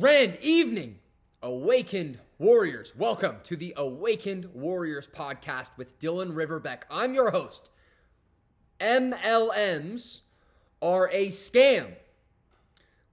[0.00, 1.00] Grand evening,
[1.42, 2.96] awakened warriors.
[2.96, 6.84] Welcome to the Awakened Warriors podcast with Dylan Riverbeck.
[6.90, 7.68] I'm your host.
[8.80, 10.22] MLMs
[10.80, 11.96] are a scam.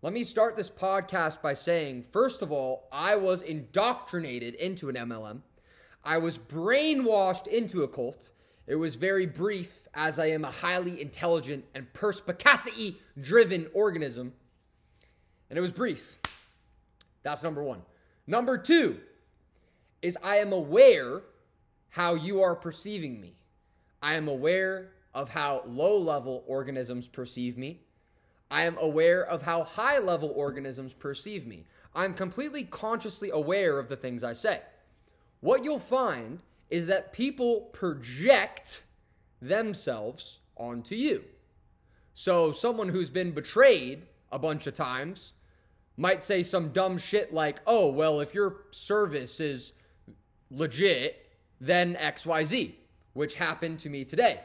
[0.01, 4.95] Let me start this podcast by saying, first of all, I was indoctrinated into an
[4.95, 5.41] MLM.
[6.05, 8.29] I was brainwashed into a cult.
[8.67, 14.31] It was very brief, as I am a highly intelligent and perspicacity driven organism.
[15.49, 16.18] And it was brief.
[17.23, 17.81] That's number one.
[18.27, 18.99] Number two
[20.01, 21.21] is I am aware
[21.89, 23.35] how you are perceiving me.
[24.01, 27.81] I am aware of how low level organisms perceive me.
[28.51, 31.65] I am aware of how high level organisms perceive me.
[31.93, 34.61] I'm completely consciously aware of the things I say.
[35.41, 36.39] What you'll find
[36.69, 38.83] is that people project
[39.41, 41.23] themselves onto you.
[42.13, 45.31] So, someone who's been betrayed a bunch of times
[45.99, 49.73] might say some dumb shit like, oh, well, if your service is
[50.49, 51.27] legit,
[51.59, 52.75] then XYZ,
[53.11, 54.39] which happened to me today.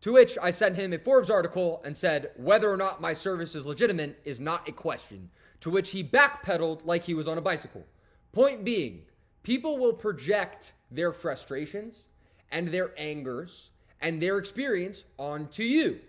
[0.00, 3.54] To which I sent him a Forbes article and said, whether or not my service
[3.54, 5.30] is legitimate is not a question.
[5.60, 7.86] To which he backpedaled like he was on a bicycle.
[8.32, 9.02] Point being,
[9.44, 12.06] people will project their frustrations
[12.50, 13.70] and their angers
[14.00, 16.00] and their experience onto you.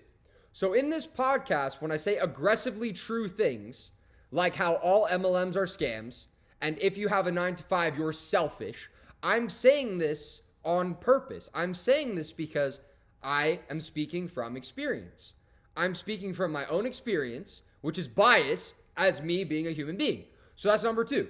[0.54, 3.92] So, in this podcast, when I say aggressively true things,
[4.32, 6.28] like how all MLMs are scams,
[6.62, 8.90] and if you have a nine to five, you're selfish,
[9.24, 11.50] I'm saying this on purpose.
[11.54, 12.80] I'm saying this because
[13.24, 15.34] I am speaking from experience.
[15.76, 20.26] I'm speaking from my own experience, which is biased as me being a human being.
[20.56, 21.30] So that's number two.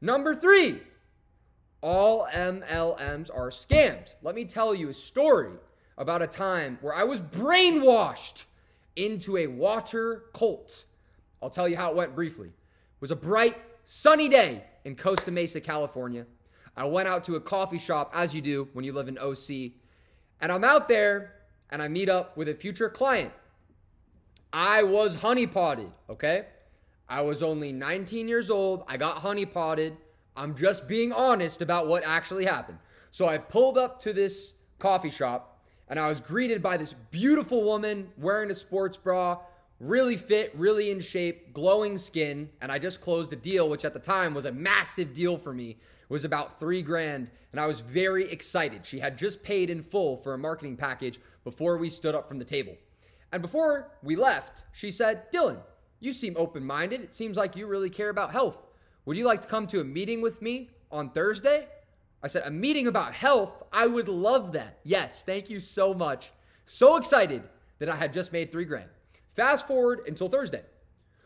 [0.00, 0.80] Number three,
[1.82, 4.14] all MLMs are scams.
[4.22, 5.52] Let me tell you a story
[5.98, 8.46] about a time where I was brainwashed
[8.96, 10.84] into a water cult.
[11.42, 12.48] I'll tell you how it went briefly.
[12.48, 16.26] It was a bright, sunny day in Costa Mesa, California.
[16.76, 19.72] I went out to a coffee shop, as you do when you live in OC,
[20.40, 21.34] and I'm out there
[21.70, 23.32] and I meet up with a future client.
[24.52, 26.46] I was honeypotted, okay?
[27.08, 28.84] I was only 19 years old.
[28.88, 29.96] I got honeypotted.
[30.36, 32.78] I'm just being honest about what actually happened.
[33.10, 37.64] So I pulled up to this coffee shop and I was greeted by this beautiful
[37.64, 39.38] woman wearing a sports bra,
[39.80, 42.50] really fit, really in shape, glowing skin.
[42.60, 45.52] And I just closed a deal, which at the time was a massive deal for
[45.52, 45.70] me.
[45.70, 47.30] It was about three grand.
[47.52, 48.84] And I was very excited.
[48.84, 52.38] She had just paid in full for a marketing package before we stood up from
[52.38, 52.76] the table.
[53.32, 55.58] And before we left, she said, Dylan,
[55.98, 57.00] you seem open minded.
[57.00, 58.58] It seems like you really care about health.
[59.06, 61.68] Would you like to come to a meeting with me on Thursday?
[62.22, 63.62] I said, A meeting about health?
[63.72, 64.78] I would love that.
[64.82, 66.32] Yes, thank you so much.
[66.64, 67.42] So excited
[67.78, 68.90] that I had just made three grand.
[69.34, 70.62] Fast forward until Thursday.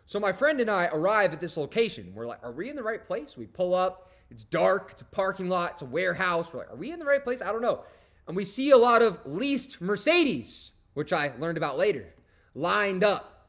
[0.06, 2.12] So my friend and I arrive at this location.
[2.14, 3.36] We're like, Are we in the right place?
[3.36, 4.10] We pull up.
[4.30, 4.90] It's dark.
[4.92, 5.72] It's a parking lot.
[5.72, 6.52] It's a warehouse.
[6.52, 7.40] We're like, Are we in the right place?
[7.42, 7.84] I don't know.
[8.26, 12.14] And we see a lot of leased Mercedes, which I learned about later,
[12.54, 13.48] lined up.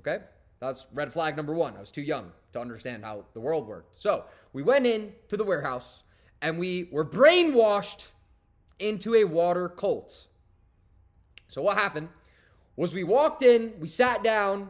[0.00, 0.24] Okay?
[0.60, 1.76] That's red flag number one.
[1.76, 4.00] I was too young to understand how the world worked.
[4.00, 6.02] So we went in to the warehouse
[6.42, 8.10] and we were brainwashed
[8.78, 10.26] into a water cult.
[11.48, 12.08] So what happened
[12.76, 14.68] was we walked in, we sat down,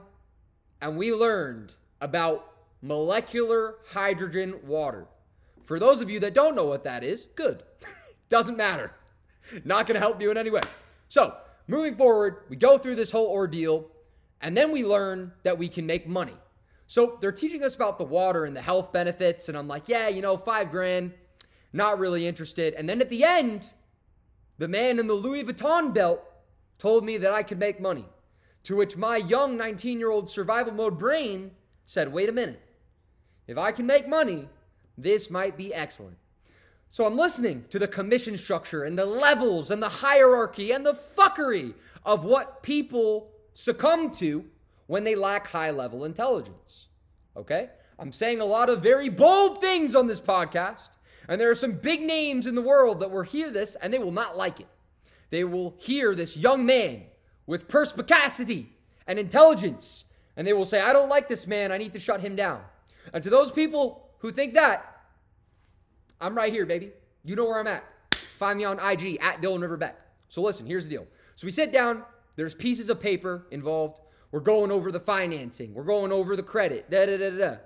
[0.81, 5.07] and we learned about molecular hydrogen water.
[5.65, 7.65] For those of you that don't know what that is, good.
[8.29, 8.93] Doesn't matter.
[9.65, 10.61] Not going to help you in any way.
[11.09, 13.89] So, moving forward, we go through this whole ordeal,
[14.41, 16.35] and then we learn that we can make money.
[16.87, 20.09] So, they're teaching us about the water and the health benefits, and I'm like, yeah,
[20.09, 21.13] you know, five grand,
[21.73, 22.75] not really interested.
[22.75, 23.71] And then at the end,
[24.59, 26.23] the man in the Louis Vuitton belt
[26.79, 28.05] told me that I could make money.
[28.65, 31.53] To which my young 19 year old survival mode brain
[31.85, 32.61] said, wait a minute.
[33.47, 34.49] If I can make money,
[34.99, 36.17] this might be excellent.
[36.91, 40.95] So I'm listening to the commission structure and the levels and the hierarchy and the
[40.95, 44.45] fuckery of what people succumb to
[44.87, 46.87] when they lack high level intelligence.
[47.37, 47.71] Okay?
[47.99, 50.89] I'm saying a lot of very bold things on this podcast,
[51.29, 53.99] and there are some big names in the world that will hear this and they
[53.99, 54.69] will not like it.
[55.31, 57.03] They will hear this young man
[57.47, 58.73] with perspicacity
[59.07, 60.05] and intelligence,
[60.37, 62.63] and they will say, I don't like this man, I need to shut him down.
[63.13, 65.01] And to those people who think that,
[66.21, 66.93] I'm right here, baby.
[67.25, 67.85] You know where I'm at.
[68.15, 69.95] Find me on IG at Dylan Riverbeck.
[70.29, 71.07] So listen, here's the deal.
[71.37, 72.03] So we sit down,
[72.37, 74.01] there's pieces of paper involved.
[74.33, 77.57] We're going over the financing, we're going over the credit, da da da da.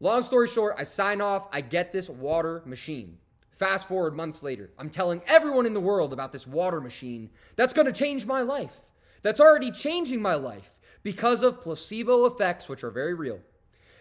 [0.00, 3.18] Long story short, I sign off, I get this water machine.
[3.52, 7.72] Fast forward months later, I'm telling everyone in the world about this water machine that's
[7.72, 8.90] gonna change my life.
[9.22, 13.40] That's already changing my life because of placebo effects, which are very real.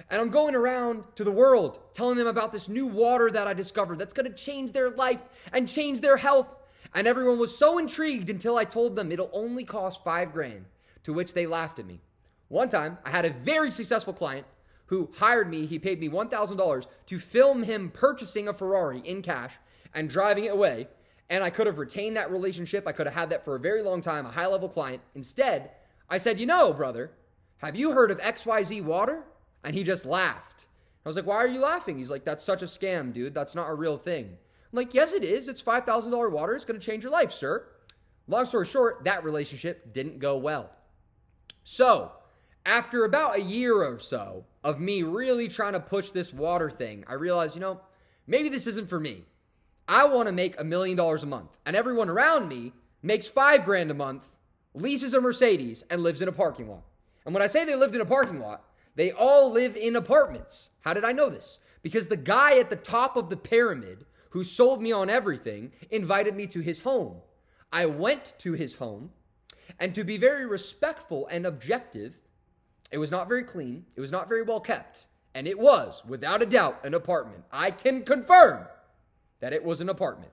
[0.10, 3.54] And I'm going around to the world telling them about this new water that I
[3.54, 5.22] discovered that's going to change their life
[5.54, 6.48] and change their health.
[6.94, 10.66] And everyone was so intrigued until I told them it'll only cost five grand,
[11.04, 12.02] to which they laughed at me.
[12.48, 14.46] One time, I had a very successful client
[14.92, 15.66] who hired me.
[15.66, 19.56] He paid me $1,000 to film him purchasing a Ferrari in cash
[19.94, 20.90] and driving it away.
[21.30, 22.86] And I could have retained that relationship.
[22.86, 25.02] I could have had that for a very long time, a high level client.
[25.16, 25.72] Instead,
[26.10, 27.12] I said, You know, brother,
[27.60, 29.24] have you heard of XYZ water?
[29.64, 30.66] And he just laughed.
[31.06, 31.98] I was like, Why are you laughing?
[31.98, 33.34] He's like, That's such a scam, dude.
[33.34, 34.26] That's not a real thing.
[34.26, 35.48] I'm like, Yes, it is.
[35.48, 36.54] It's $5,000 water.
[36.54, 37.66] It's going to change your life, sir.
[38.28, 40.70] Long story short, that relationship didn't go well.
[41.64, 42.12] So,
[42.66, 47.04] after about a year or so of me really trying to push this water thing,
[47.08, 47.82] I realized, you know,
[48.28, 49.26] maybe this isn't for me.
[49.88, 53.66] I want to make a million dollars a month, and everyone around me makes five
[53.66, 54.26] grand a month,
[54.74, 56.84] leases a Mercedes, and lives in a parking lot.
[57.26, 58.64] And when I say they lived in a parking lot,
[58.96, 60.70] they all live in apartments.
[60.82, 61.60] How did I know this?
[61.82, 66.36] Because the guy at the top of the pyramid who sold me on everything invited
[66.36, 67.18] me to his home.
[67.74, 69.12] I went to his home,
[69.80, 72.18] and to be very respectful and objective,
[72.92, 73.86] it was not very clean.
[73.96, 75.08] It was not very well kept.
[75.34, 77.46] And it was, without a doubt, an apartment.
[77.52, 78.66] I can confirm
[79.40, 80.32] that it was an apartment.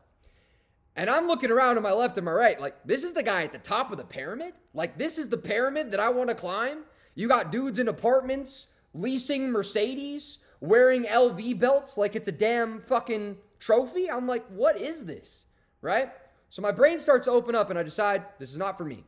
[0.97, 3.45] And I'm looking around to my left and my right, like, this is the guy
[3.45, 4.55] at the top of the pyramid?
[4.75, 6.81] Like, this is the pyramid that I want to climb?
[7.15, 13.37] You got dudes in apartments, leasing Mercedes, wearing LV belts like it's a damn fucking
[13.61, 14.11] trophy?
[14.11, 15.47] I'm like, what is this?
[15.81, 16.11] Right?
[16.51, 19.05] So my brain starts to open up and I decide this is not for me.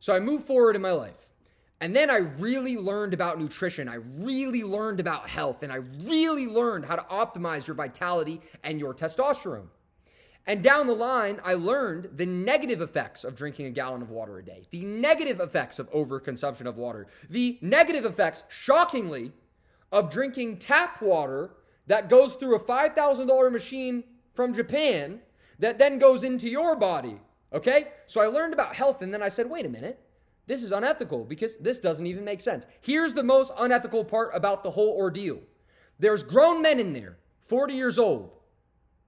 [0.00, 1.25] So I move forward in my life.
[1.80, 3.88] And then I really learned about nutrition.
[3.88, 5.62] I really learned about health.
[5.62, 9.68] And I really learned how to optimize your vitality and your testosterone.
[10.46, 14.38] And down the line, I learned the negative effects of drinking a gallon of water
[14.38, 19.32] a day, the negative effects of overconsumption of water, the negative effects, shockingly,
[19.90, 21.50] of drinking tap water
[21.88, 25.20] that goes through a $5,000 machine from Japan
[25.58, 27.18] that then goes into your body.
[27.52, 27.88] Okay?
[28.06, 30.00] So I learned about health and then I said, wait a minute.
[30.46, 32.66] This is unethical because this doesn't even make sense.
[32.80, 35.40] Here's the most unethical part about the whole ordeal
[35.98, 38.30] there's grown men in there, 40 years old,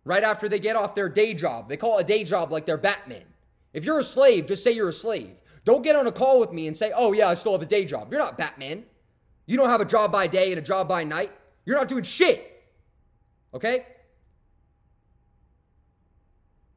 [0.04, 1.68] right after they get off their day job.
[1.68, 3.24] They call a day job like they're Batman.
[3.74, 5.36] If you're a slave, just say you're a slave.
[5.64, 7.66] Don't get on a call with me and say, oh, yeah, I still have a
[7.66, 8.10] day job.
[8.10, 8.84] You're not Batman.
[9.44, 11.30] You don't have a job by day and a job by night.
[11.66, 12.64] You're not doing shit.
[13.52, 13.84] Okay?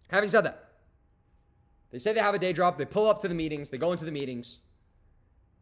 [0.09, 0.60] Having said that,
[1.91, 3.91] they say they have a day job, they pull up to the meetings, they go
[3.91, 4.59] into the meetings,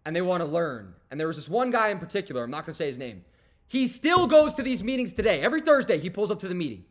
[0.06, 0.94] and they want to learn.
[1.10, 3.26] And there was this one guy in particular, I'm not going to say his name.
[3.68, 5.42] He still goes to these meetings today.
[5.42, 6.86] Every Thursday, he pulls up to the meeting.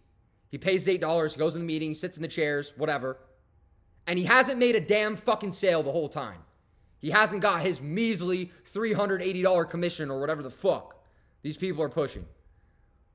[0.50, 3.18] He pays $8, he goes in the meeting, sits in the chairs, whatever.
[4.06, 6.38] And he hasn't made a damn fucking sale the whole time.
[6.98, 10.96] He hasn't got his measly $380 commission or whatever the fuck
[11.42, 12.26] these people are pushing.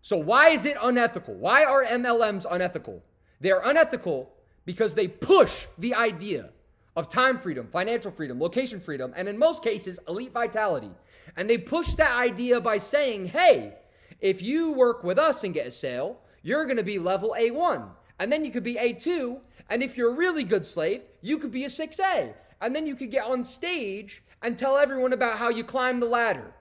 [0.02, 1.34] So, why is it unethical?
[1.34, 3.04] Why are MLMs unethical?
[3.40, 4.33] They're unethical
[4.66, 6.50] because they push the idea
[6.96, 10.92] of time freedom, financial freedom, location freedom, and in most cases, elite vitality.
[11.36, 13.76] And they push that idea by saying, hey,
[14.20, 17.90] if you work with us and get a sale, you're going to be level A1.
[18.20, 19.40] And then you could be A2.
[19.70, 22.34] And if you're a really good slave, you could be a 6A.
[22.62, 26.06] And then you could get on stage and tell everyone about how you climb the
[26.06, 26.54] ladder.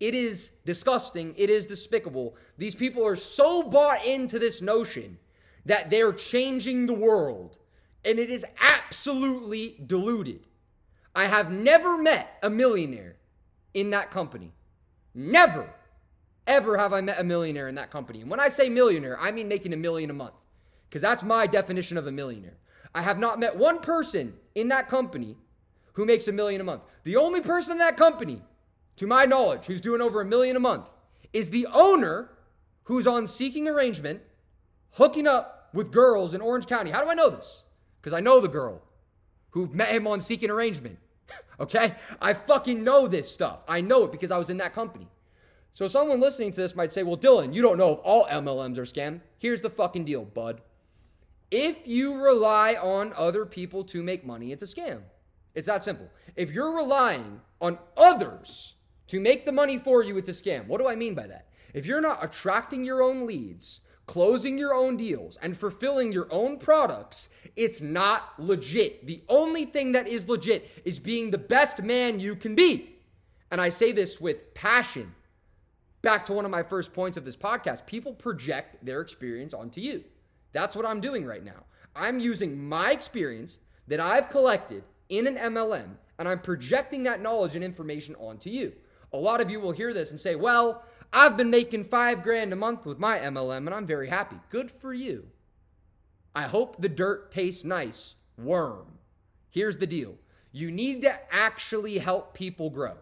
[0.00, 1.34] It is disgusting.
[1.36, 2.34] It is despicable.
[2.58, 5.18] These people are so bought into this notion
[5.66, 7.58] that they're changing the world,
[8.04, 10.46] and it is absolutely deluded.
[11.14, 13.16] I have never met a millionaire
[13.74, 14.52] in that company.
[15.14, 15.72] Never,
[16.46, 18.20] ever have I met a millionaire in that company.
[18.20, 20.34] And when I say millionaire, I mean making a million a month,
[20.88, 22.56] because that's my definition of a millionaire.
[22.94, 25.36] I have not met one person in that company
[25.94, 26.82] who makes a million a month.
[27.04, 28.42] The only person in that company,
[28.96, 30.88] to my knowledge, who's doing over a million a month
[31.32, 32.30] is the owner
[32.84, 34.20] who's on seeking arrangement
[34.92, 36.90] hooking up with girls in Orange County.
[36.90, 37.62] How do I know this?
[38.00, 38.82] Because I know the girl
[39.50, 40.98] who met him on Seeking Arrangement.
[41.60, 41.94] okay?
[42.20, 43.60] I fucking know this stuff.
[43.68, 45.08] I know it because I was in that company.
[45.74, 48.76] So someone listening to this might say, well, Dylan, you don't know if all MLMs
[48.76, 49.20] are scam.
[49.38, 50.60] Here's the fucking deal, bud.
[51.50, 55.00] If you rely on other people to make money, it's a scam.
[55.54, 56.08] It's that simple.
[56.36, 58.74] If you're relying on others
[59.08, 60.66] to make the money for you, it's a scam.
[60.66, 61.48] What do I mean by that?
[61.74, 66.58] If you're not attracting your own leads, closing your own deals and fulfilling your own
[66.58, 69.06] products, it's not legit.
[69.06, 72.96] The only thing that is legit is being the best man you can be.
[73.50, 75.14] And I say this with passion.
[76.00, 79.80] Back to one of my first points of this podcast people project their experience onto
[79.80, 80.04] you.
[80.52, 81.64] That's what I'm doing right now.
[81.94, 87.54] I'm using my experience that I've collected in an MLM and I'm projecting that knowledge
[87.54, 88.72] and information onto you.
[89.12, 92.52] A lot of you will hear this and say, well, I've been making five grand
[92.52, 94.36] a month with my MLM and I'm very happy.
[94.48, 95.28] Good for you.
[96.34, 98.14] I hope the dirt tastes nice.
[98.38, 98.98] Worm.
[99.50, 100.14] Here's the deal
[100.52, 102.96] you need to actually help people grow.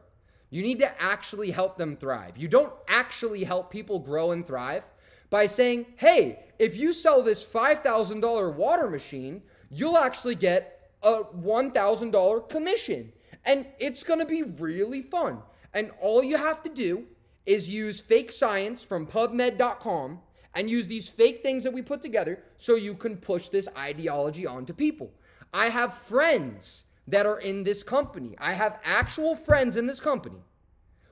[0.51, 2.37] You need to actually help them thrive.
[2.37, 4.85] You don't actually help people grow and thrive
[5.31, 12.49] by saying, hey, if you sell this $5,000 water machine, you'll actually get a $1,000
[12.49, 13.13] commission.
[13.45, 15.39] And it's gonna be really fun.
[15.73, 17.07] And all you have to do
[17.47, 20.21] is use fake science from PubMed.com
[20.55, 24.47] and use these fake things that we put together so you can push this ideology
[24.47, 25.11] onto people.
[25.53, 28.35] I have friends that are in this company.
[28.39, 30.43] I have actual friends in this company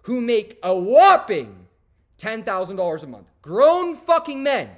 [0.03, 1.67] who make a whopping
[2.19, 3.27] $10,000 a month.
[3.43, 4.71] Grown fucking men.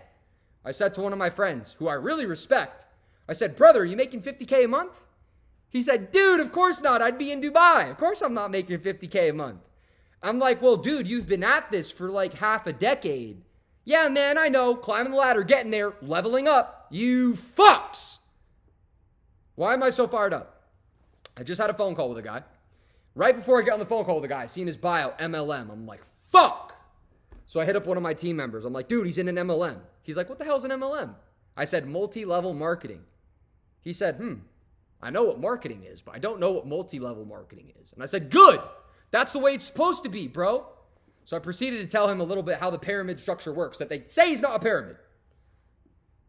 [0.65, 2.85] I said to one of my friends, who I really respect,
[3.29, 5.01] I said, Brother, are you making 50K a month?
[5.69, 7.01] He said, Dude, of course not.
[7.01, 7.91] I'd be in Dubai.
[7.91, 9.61] Of course I'm not making 50K a month.
[10.23, 13.43] I'm like, Well, dude, you've been at this for like half a decade.
[13.85, 14.75] Yeah, man, I know.
[14.75, 16.87] Climbing the ladder, getting there, leveling up.
[16.91, 18.19] You fucks.
[19.55, 20.63] Why am I so fired up?
[21.37, 22.43] I just had a phone call with a guy.
[23.15, 25.71] Right before I get on the phone call with the guy, seeing his bio, MLM,
[25.71, 26.77] I'm like, fuck.
[27.47, 28.65] So I hit up one of my team members.
[28.65, 29.79] I'm like, dude, he's in an MLM.
[30.03, 31.15] He's like, what the hell's an MLM?
[31.57, 33.03] I said, multi level marketing.
[33.81, 34.35] He said, hmm,
[35.03, 37.93] I know what marketing is, but I don't know what multi level marketing is.
[37.93, 38.61] And I said, good.
[39.11, 40.67] That's the way it's supposed to be, bro.
[41.25, 43.89] So I proceeded to tell him a little bit how the pyramid structure works, that
[43.89, 44.97] they say he's not a pyramid.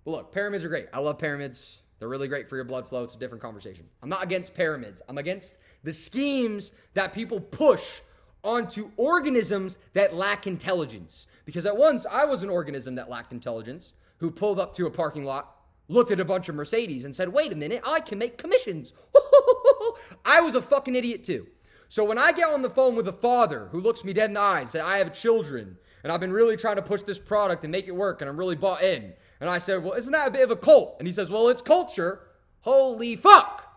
[0.06, 0.88] But look, pyramids are great.
[0.94, 1.82] I love pyramids.
[2.00, 3.04] They're really great for your blood flow.
[3.04, 3.86] It's a different conversation.
[4.02, 5.02] I'm not against pyramids.
[5.08, 8.02] I'm against the schemes that people push
[8.44, 11.28] onto organisms that lack intelligence.
[11.46, 14.92] Because at once I was an organism that lacked intelligence who pulled up to a
[14.92, 15.58] parking lot,
[15.88, 18.94] looked at a bunch of Mercedes, and said, wait a minute, I can make commissions.
[20.26, 21.48] I was a fucking idiot too.
[21.92, 24.36] So when I get on the phone with a father who looks me dead in
[24.36, 27.20] the eye and says, I have children and I've been really trying to push this
[27.20, 29.12] product and make it work and I'm really bought in.
[29.42, 30.96] And I said, Well, isn't that a bit of a cult?
[31.00, 32.22] And he says, Well, it's culture.
[32.62, 33.68] Holy fuck.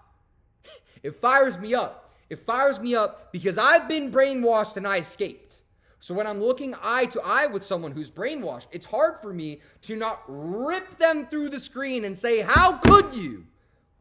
[1.03, 2.15] It fires me up.
[2.31, 5.63] It fires me up because I've been brainwashed and I escaped.
[5.99, 9.61] So when I'm looking eye to eye with someone who's brainwashed, it's hard for me
[9.83, 13.47] to not rip them through the screen and say, How could you?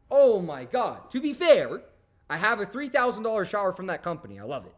[0.08, 1.10] Oh my God.
[1.10, 1.82] To be fair,
[2.30, 4.38] I have a $3,000 shower from that company.
[4.38, 4.74] I love it.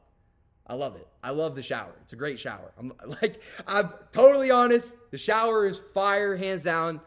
[0.67, 1.07] I love it.
[1.23, 1.93] I love the shower.
[2.03, 2.73] It's a great shower.
[2.79, 4.97] I'm like, I'm totally honest.
[5.11, 7.01] The shower is fire, hands down,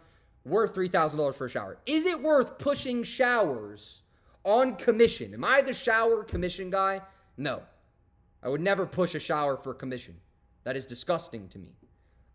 [0.45, 1.77] worth $3,000 for a shower.
[1.85, 4.03] Is it worth pushing showers
[4.45, 5.33] on commission?
[5.33, 7.01] Am I the shower commission guy?
[7.37, 7.61] No.
[8.41, 10.15] I would never push a shower for commission.
[10.63, 11.75] That is disgusting to me.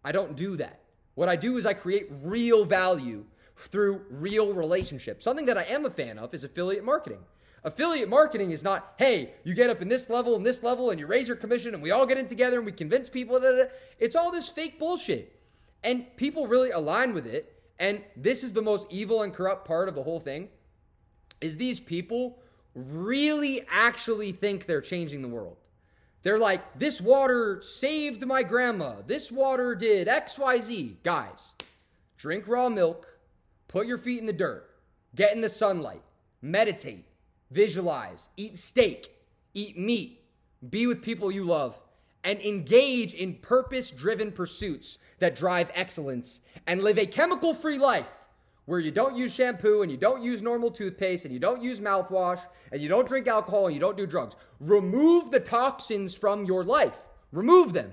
[0.04, 0.80] I don't do that.
[1.14, 3.24] What I do is I create real value
[3.56, 5.24] through real relationships.
[5.24, 7.20] Something that I am a fan of is affiliate marketing.
[7.64, 11.00] Affiliate marketing is not, hey, you get up in this level and this level and
[11.00, 13.40] you raise your commission and we all get in together and we convince people.
[13.40, 13.64] Da, da, da.
[13.98, 15.40] It's all this fake bullshit.
[15.82, 17.62] And people really align with it.
[17.78, 20.48] And this is the most evil and corrupt part of the whole thing
[21.40, 22.38] is these people
[22.74, 25.56] really actually think they're changing the world.
[26.22, 28.96] They're like, this water saved my grandma.
[29.06, 30.96] This water did XYZ.
[31.02, 31.52] Guys,
[32.16, 33.18] drink raw milk,
[33.68, 34.70] put your feet in the dirt,
[35.14, 36.02] get in the sunlight,
[36.40, 37.06] meditate,
[37.54, 39.08] visualize, eat steak,
[39.54, 40.20] eat meat,
[40.68, 41.80] be with people you love,
[42.24, 48.18] and engage in purpose driven pursuits that drive excellence and live a chemical free life
[48.64, 51.80] where you don't use shampoo and you don't use normal toothpaste and you don't use
[51.80, 52.40] mouthwash
[52.72, 54.34] and you don't drink alcohol and you don't do drugs.
[54.58, 57.08] Remove the toxins from your life.
[57.30, 57.92] Remove them.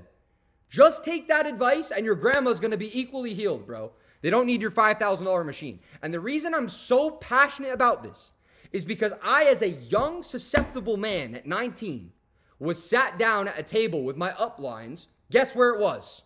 [0.70, 3.92] Just take that advice and your grandma's gonna be equally healed, bro.
[4.22, 5.80] They don't need your $5,000 machine.
[6.02, 8.32] And the reason I'm so passionate about this
[8.72, 12.12] is because I, as a young, susceptible man at 19,
[12.60, 15.08] was sat down at a table with my uplines.
[15.30, 16.22] Guess where it was?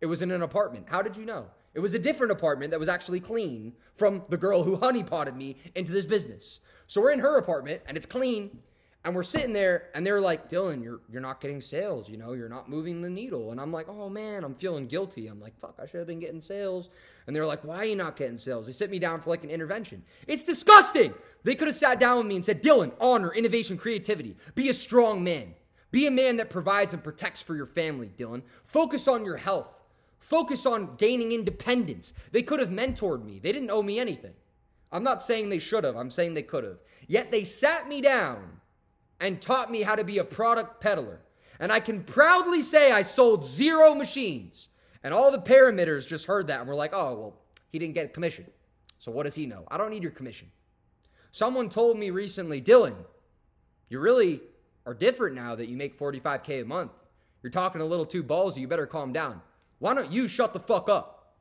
[0.00, 0.86] It was in an apartment.
[0.88, 1.46] How did you know?
[1.74, 5.56] It was a different apartment that was actually clean from the girl who honeypotted me
[5.74, 6.60] into this business.
[6.86, 8.60] So we're in her apartment and it's clean.
[9.06, 12.32] And we're sitting there and they're like, Dylan, you're you're not getting sales, you know,
[12.32, 13.52] you're not moving the needle.
[13.52, 15.28] And I'm like, oh man, I'm feeling guilty.
[15.28, 16.90] I'm like, fuck, I should have been getting sales.
[17.28, 18.66] And they're like, why are you not getting sales?
[18.66, 20.02] They sit me down for like an intervention.
[20.26, 21.14] It's disgusting.
[21.44, 24.34] They could have sat down with me and said, Dylan, honor, innovation, creativity.
[24.56, 25.54] Be a strong man.
[25.92, 28.42] Be a man that provides and protects for your family, Dylan.
[28.64, 29.72] Focus on your health.
[30.18, 32.12] Focus on gaining independence.
[32.32, 33.38] They could have mentored me.
[33.38, 34.34] They didn't owe me anything.
[34.90, 35.94] I'm not saying they should have.
[35.94, 36.78] I'm saying they could have.
[37.06, 38.60] Yet they sat me down
[39.20, 41.20] and taught me how to be a product peddler.
[41.58, 44.68] And I can proudly say I sold zero machines.
[45.02, 47.36] And all the pyramidders just heard that and were like, oh, well,
[47.70, 48.46] he didn't get a commission.
[48.98, 49.64] So what does he know?
[49.68, 50.50] I don't need your commission.
[51.30, 52.96] Someone told me recently, Dylan,
[53.88, 54.40] you really
[54.84, 56.92] are different now that you make 45K a month.
[57.42, 58.58] You're talking a little too ballsy.
[58.58, 59.40] You better calm down.
[59.78, 61.36] Why don't you shut the fuck up?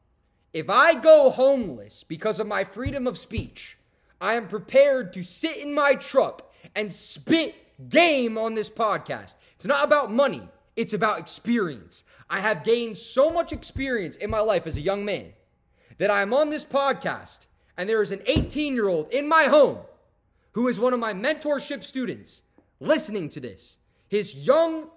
[0.53, 3.77] If I go homeless because of my freedom of speech,
[4.21, 7.55] I am prepared to sit in my truck and spit
[7.89, 9.35] game on this podcast.
[9.55, 12.03] It's not about money, it's about experience.
[12.29, 15.33] I have gained so much experience in my life as a young man
[15.97, 17.45] that I'm on this podcast
[17.77, 19.79] and there is an 18 year old in my home
[20.53, 22.41] who is one of my mentorship students
[22.79, 23.77] listening to this.
[24.07, 24.89] His young,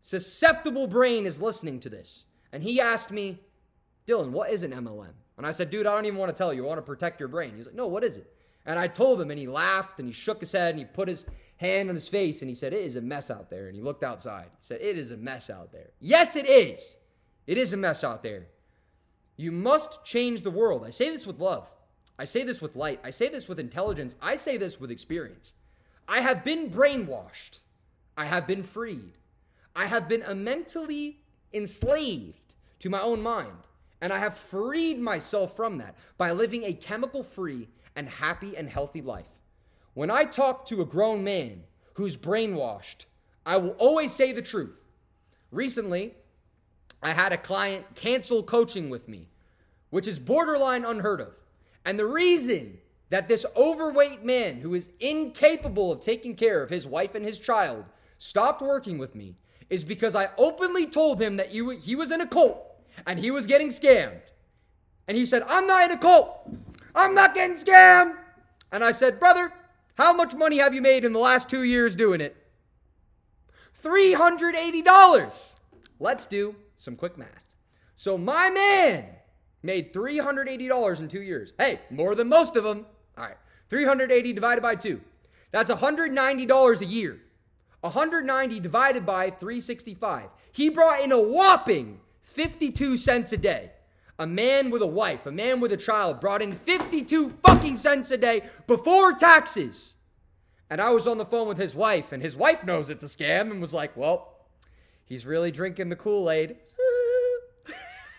[0.00, 2.26] susceptible brain is listening to this.
[2.52, 3.38] And he asked me,
[4.06, 5.12] Dylan, what is an MLM?
[5.38, 6.64] And I said, dude, I don't even want to tell you.
[6.64, 7.54] I want to protect your brain.
[7.56, 8.30] He's like, no, what is it?
[8.66, 11.08] And I told him, and he laughed and he shook his head and he put
[11.08, 11.24] his
[11.62, 13.68] hand on his face and he said, It is a mess out there.
[13.68, 14.46] And he looked outside.
[14.58, 15.90] He said, It is a mess out there.
[16.00, 16.96] Yes, it is.
[17.46, 18.46] It is a mess out there.
[19.36, 20.84] You must change the world.
[20.84, 21.66] I say this with love.
[22.18, 23.00] I say this with light.
[23.02, 24.14] I say this with intelligence.
[24.20, 25.54] I say this with experience.
[26.06, 27.60] I have been brainwashed.
[28.16, 29.12] I have been freed.
[29.74, 31.20] I have been mentally
[31.52, 33.66] enslaved to my own mind.
[34.00, 38.68] And I have freed myself from that by living a chemical free and happy and
[38.68, 39.26] healthy life.
[39.94, 43.04] When I talk to a grown man who's brainwashed,
[43.44, 44.80] I will always say the truth.
[45.50, 46.14] Recently,
[47.02, 49.28] I had a client cancel coaching with me,
[49.90, 51.34] which is borderline unheard of.
[51.84, 52.78] And the reason
[53.10, 57.38] that this overweight man who is incapable of taking care of his wife and his
[57.38, 57.84] child
[58.18, 59.34] stopped working with me
[59.68, 61.60] is because I openly told him that he
[61.96, 62.64] was in a cult
[63.06, 64.20] and he was getting scammed.
[65.08, 66.48] And he said, I'm not in a cult.
[66.94, 68.16] I'm not getting scammed.
[68.70, 69.52] And I said, Brother,
[70.02, 72.36] how much money have you made in the last two years doing it?
[73.80, 75.54] $380.
[76.00, 77.54] Let's do some quick math.
[77.94, 79.04] So my man
[79.62, 81.52] made $380 in two years.
[81.56, 82.84] Hey, more than most of them.
[83.16, 83.36] All right,
[83.68, 85.00] 380 divided by two.
[85.52, 87.20] That's $190 a year.
[87.82, 90.30] 190 divided by 365.
[90.50, 93.70] He brought in a whopping 52 cents a day.
[94.18, 98.10] A man with a wife, a man with a child brought in 52 fucking cents
[98.10, 99.94] a day before taxes.
[100.70, 103.06] And I was on the phone with his wife, and his wife knows it's a
[103.06, 104.36] scam and was like, well,
[105.04, 106.56] he's really drinking the Kool Aid.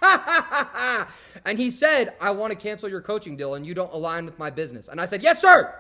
[1.46, 4.38] and he said, I want to cancel your coaching deal and you don't align with
[4.38, 4.88] my business.
[4.88, 5.74] And I said, Yes, sir.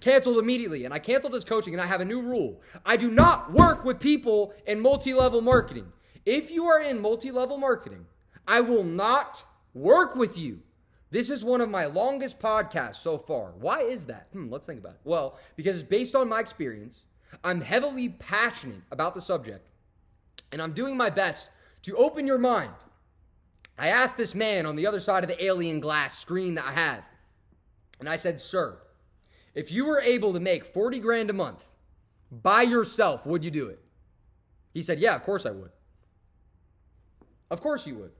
[0.00, 0.84] Canceled immediately.
[0.84, 2.60] And I canceled his coaching and I have a new rule.
[2.84, 5.92] I do not work with people in multi level marketing.
[6.26, 8.06] If you are in multi level marketing,
[8.46, 10.60] I will not work with you.
[11.10, 13.52] This is one of my longest podcasts so far.
[13.58, 14.28] Why is that?
[14.32, 15.00] Hmm, let's think about it.
[15.04, 17.00] Well, because it's based on my experience,
[17.42, 19.68] I'm heavily passionate about the subject,
[20.50, 21.48] and I'm doing my best
[21.82, 22.72] to open your mind
[23.78, 26.72] I asked this man on the other side of the alien glass screen that I
[26.72, 27.04] have,
[27.98, 28.78] and I said, Sir,
[29.54, 31.64] if you were able to make 40 grand a month
[32.30, 33.80] by yourself, would you do it?
[34.72, 35.70] He said, Yeah, of course I would.
[37.50, 38.12] Of course you would.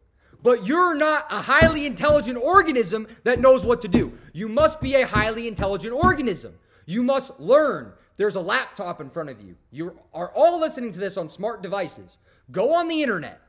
[0.45, 4.13] But you're not a highly intelligent organism that knows what to do.
[4.33, 6.55] You must be a highly intelligent organism.
[6.87, 7.95] You must learn.
[8.17, 9.57] There's a laptop in front of you.
[9.73, 12.19] You are all listening to this on smart devices.
[12.53, 13.41] Go on the internet,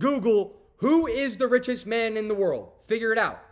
[0.00, 2.72] Google who is the richest man in the world?
[2.86, 3.42] Figure it out.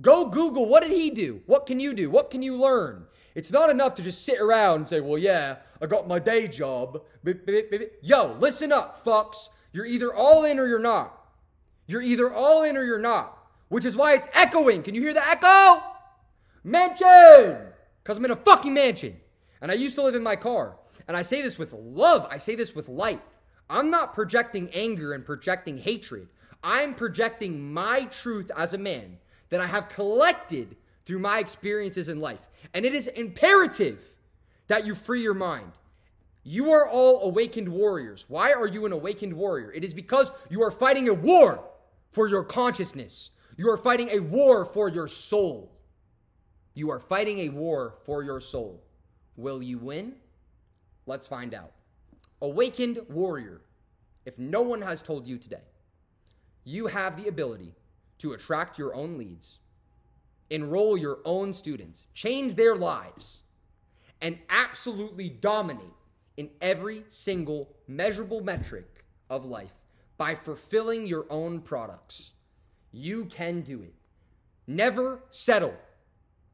[0.00, 1.42] Go Google what did he do?
[1.46, 2.10] What can you do?
[2.10, 3.06] What can you learn?
[3.34, 6.48] It's not enough to just sit around and say, well, yeah, I got my day
[6.48, 7.02] job.
[8.02, 9.48] Yo, listen up, fucks.
[9.72, 11.25] You're either all in or you're not.
[11.86, 14.82] You're either all in or you're not, which is why it's echoing.
[14.82, 15.82] Can you hear the echo?
[16.64, 17.68] Mansion!
[18.02, 19.16] Because I'm in a fucking mansion.
[19.60, 20.76] And I used to live in my car.
[21.08, 23.22] And I say this with love, I say this with light.
[23.70, 26.28] I'm not projecting anger and projecting hatred.
[26.62, 29.18] I'm projecting my truth as a man
[29.50, 32.40] that I have collected through my experiences in life.
[32.74, 34.16] And it is imperative
[34.66, 35.72] that you free your mind.
[36.42, 38.24] You are all awakened warriors.
[38.28, 39.72] Why are you an awakened warrior?
[39.72, 41.64] It is because you are fighting a war
[42.16, 43.28] for your consciousness.
[43.58, 45.70] You are fighting a war for your soul.
[46.72, 48.82] You are fighting a war for your soul.
[49.36, 50.14] Will you win?
[51.04, 51.72] Let's find out.
[52.40, 53.60] Awakened warrior.
[54.24, 55.68] If no one has told you today,
[56.64, 57.74] you have the ability
[58.20, 59.58] to attract your own leads,
[60.48, 63.42] enroll your own students, change their lives,
[64.22, 66.00] and absolutely dominate
[66.38, 69.85] in every single measurable metric of life
[70.18, 72.32] by fulfilling your own products.
[72.92, 73.94] You can do it.
[74.66, 75.74] Never settle.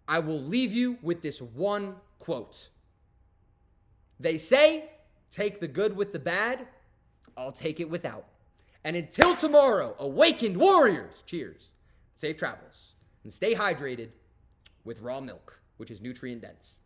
[0.09, 2.69] I will leave you with this one quote.
[4.19, 4.91] They say,
[5.31, 6.67] take the good with the bad,
[7.37, 8.27] I'll take it without.
[8.85, 11.71] And until tomorrow, awakened warriors, cheers,
[12.17, 14.09] safe travels, and stay hydrated
[14.85, 16.77] with raw milk, which is nutrient dense.